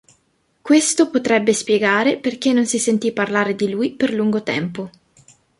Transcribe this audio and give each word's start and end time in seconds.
Questo 0.63 1.11
potrebbe 1.11 1.53
spiegare 1.53 2.17
perché 2.17 2.53
non 2.53 2.65
si 2.65 2.79
sentì 2.79 3.11
parlare 3.11 3.55
di 3.55 3.69
lui 3.69 3.91
per 3.91 4.11
lungo 4.11 4.41
tempo. 4.41 4.89